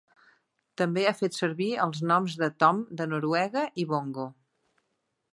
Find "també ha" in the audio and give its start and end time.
0.81-1.13